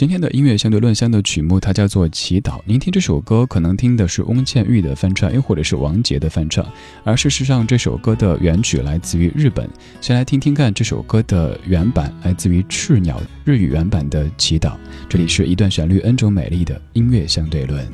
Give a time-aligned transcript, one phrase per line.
[0.00, 2.52] 今天的音乐相对论香的曲目，它叫做《祈祷》。
[2.64, 6.66] 您听这首歌，可能听的是翁倩玉的翻唱，又或者是王杰的翻唱。
[7.04, 9.68] 而事实上，这首歌的原曲来自于日本。
[10.00, 14.70] 先来听听看这首歌的原版，来自于赤鸟日语原版的《祈祷》。
[15.06, 17.86] 这里是一段旋律 N 种美丽的音乐相对论。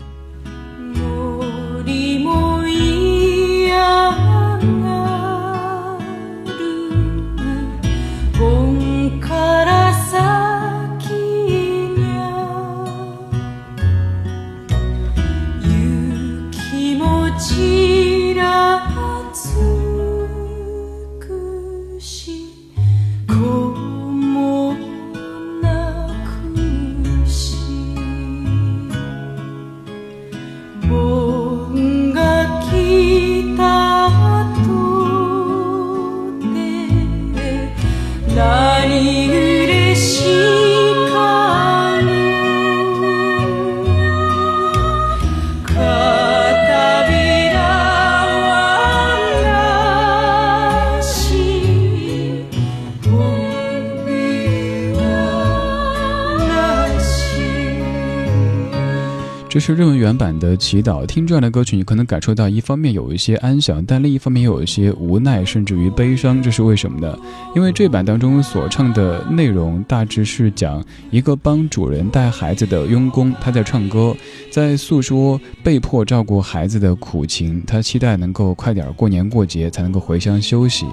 [59.57, 61.07] 这是日文原版的祈祷。
[61.07, 66.43] 听这样的歌曲，你可能感受到一方面有一些安详，但另一方面又有一些无奈，甚至于悲伤。
[66.43, 67.19] 这是为什么呢？
[67.55, 74.15] 因为这版当中所唱的内容大致是讲一个帮主人带孩子的佣工，他在唱歌，
[74.51, 77.63] 在诉说被迫照顾孩子的苦情。
[77.67, 80.85] 他期待能够快点过年过节，才能够回乡休息。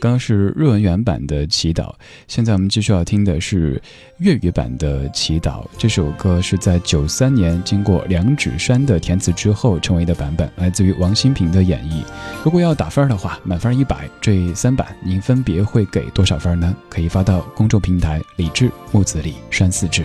[0.00, 1.92] 刚刚是日文原版的祈祷，
[2.26, 3.80] 现在我们继续要听的是
[4.18, 5.64] 粤语版的祈祷。
[5.76, 12.02] 这首歌是在九三年经过梁芷珊的填词之后成为的版本，来自于王心平的演绎。
[12.44, 16.74] 如果要打分的话，满分一百，这三版您分别会给多少分呢？
[16.88, 20.04] 可以发到公众平台李志木子李山四志。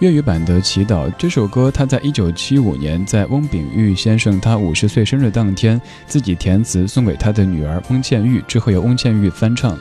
[0.00, 9.76] 粤语版的《祈祷》这首歌，他在一九七五年在翁炳玉先生他五十岁生日当天自己填词送给他的女儿翁倩玉，之后由翁倩玉翻唱。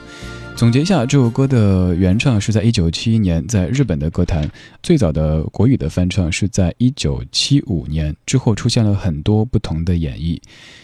[0.55, 4.49] 总结一下，这首歌的原唱是在一九七一年在日本的歌坛，
[4.81, 10.41] 最早的国语的翻唱是在一九七五年之后出现了很多不同的演绎。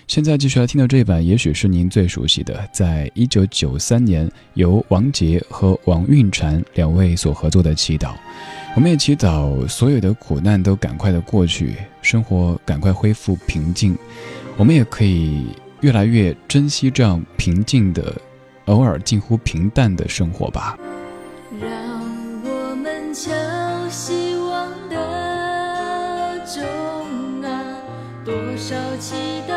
[0.07, 8.09] 现在继续来听到这一版，也许是您最熟悉的，在一九九三年由王杰和王韵婵两位所合作的《祈祷》。
[8.75, 13.95] 我们也祈祷所有的苦难都赶快的过去，生活赶快恢复平静。
[14.57, 15.47] 我们也可以
[15.81, 18.15] 越来越珍惜这样平静的、
[18.65, 20.75] 偶尔近乎平淡的生活吧。
[21.61, 21.69] 让
[22.43, 23.31] 我们敲
[23.89, 26.63] 希望的钟
[27.43, 27.77] 啊，
[28.25, 29.13] 多少期
[29.47, 29.52] 待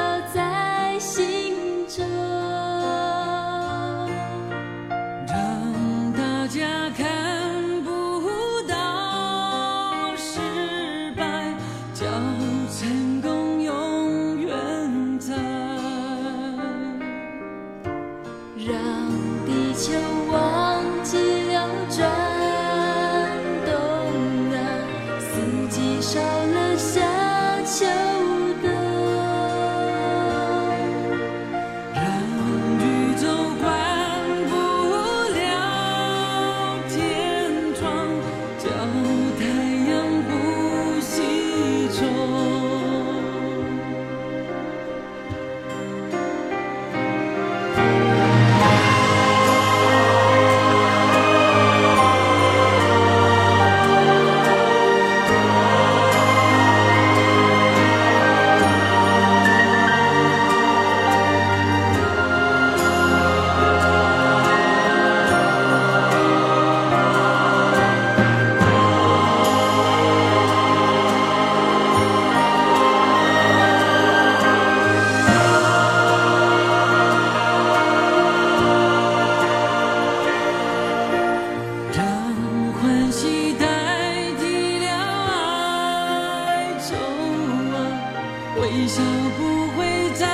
[88.87, 89.03] 微笑
[89.37, 89.85] 不会
[90.15, 90.25] 再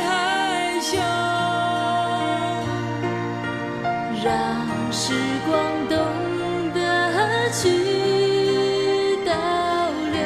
[0.00, 0.96] 害羞
[4.24, 5.12] 让时
[5.46, 5.52] 光
[5.90, 5.98] 懂
[6.72, 7.68] 得去
[9.26, 9.32] 倒
[10.10, 10.18] 流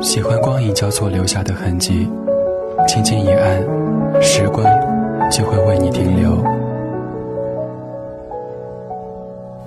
[0.00, 2.08] 喜欢光影交错留下的痕迹，
[2.86, 3.60] 轻轻一按，
[4.22, 4.64] 时光
[5.28, 6.40] 就会为你停留。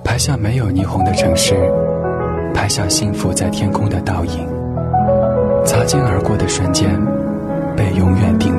[0.02, 1.54] 拍下没有霓虹的城市，
[2.54, 4.48] 拍下幸福在天空的倒影，
[5.66, 6.88] 擦肩而过的瞬间，
[7.76, 8.58] 被永远定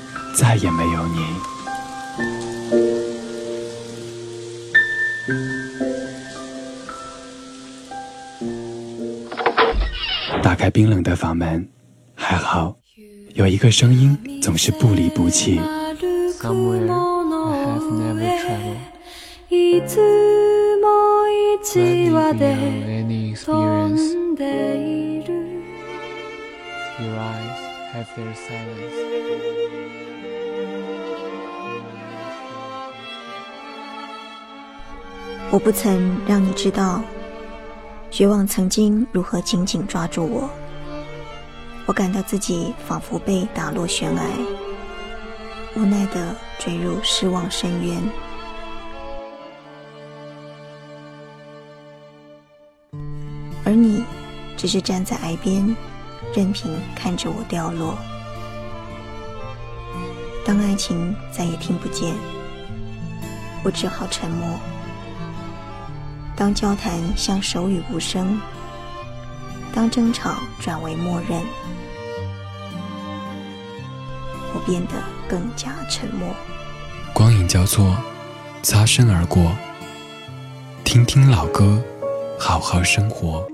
[0.33, 1.25] 再也没有你。
[10.41, 11.67] 打开冰冷的房门，
[12.15, 12.75] 还好
[13.35, 15.59] 有一个声音总是不离不弃。
[35.51, 37.01] 我不曾让你知道，
[38.09, 40.49] 绝望曾经如何紧紧抓住我。
[41.85, 44.23] 我感到自己仿佛被打落悬崖，
[45.75, 48.01] 无奈的坠入失望深渊。
[53.65, 54.05] 而你，
[54.55, 55.75] 只是站在崖边，
[56.33, 57.97] 任凭看着我掉落。
[60.45, 62.15] 当爱情再也听不见，
[63.65, 64.57] 我只好沉默。
[66.41, 68.41] 当交谈像手语无声，
[69.71, 71.39] 当争吵转为默认，
[74.51, 74.93] 我变得
[75.29, 76.27] 更加沉默。
[77.13, 77.95] 光影交错，
[78.63, 79.55] 擦身而过。
[80.83, 81.79] 听听老歌，
[82.39, 83.47] 好好生活。